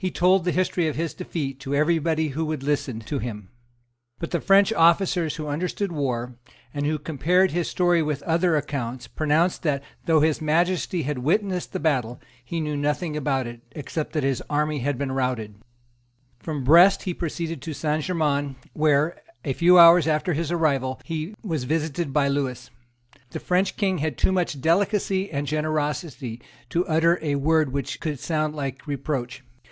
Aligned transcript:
He 0.00 0.12
told 0.12 0.44
the 0.44 0.52
history 0.52 0.86
of 0.86 0.94
his 0.94 1.12
defeat 1.12 1.58
to 1.58 1.74
everybody 1.74 2.28
who 2.28 2.44
would 2.44 2.62
listen 2.62 3.00
to 3.00 3.18
him. 3.18 3.48
But 4.20 4.44
French 4.44 4.72
officers 4.74 5.34
who 5.34 5.48
understood 5.48 5.90
war, 5.90 6.36
and 6.72 6.86
who 6.86 7.00
compared 7.00 7.50
his 7.50 7.66
story 7.68 8.00
with 8.00 8.22
other 8.22 8.54
accounts, 8.54 9.08
pronounced 9.08 9.64
that, 9.64 9.82
though 10.04 10.20
His 10.20 10.40
Majesty 10.40 11.02
had 11.02 11.18
witnessed 11.18 11.72
the 11.72 11.80
battle, 11.80 12.20
he 12.44 12.60
knew 12.60 12.76
nothing 12.76 13.16
about 13.16 13.48
it, 13.48 13.60
except 13.72 14.12
that 14.12 14.22
his 14.22 14.40
army 14.48 14.78
had 14.78 14.98
been 14.98 15.10
routed, 15.10 15.56
From 16.38 16.62
Brest 16.62 17.02
he 17.02 17.12
proceeded 17.12 17.60
to 17.62 17.74
Saint 17.74 18.04
Germains, 18.04 18.54
where, 18.74 19.20
a 19.44 19.52
few 19.52 19.80
hours 19.80 20.06
after 20.06 20.32
his 20.32 20.52
arrival, 20.52 21.00
he 21.04 21.34
was 21.42 21.64
visited 21.64 22.12
by 22.12 22.28
Lewis. 22.28 22.70
The 23.30 23.40
French 23.40 23.76
King 23.76 23.98
had 23.98 24.16
too 24.16 24.30
much 24.30 24.60
delicacy 24.60 25.28
and 25.32 25.44
generosity 25.44 26.40
to 26.70 26.86
utter 26.86 27.18
a 27.20 27.34
word 27.34 27.72
which 27.72 27.98
could 27.98 28.20
sound 28.20 28.54
like 28.54 28.86
reproach. 28.86 29.42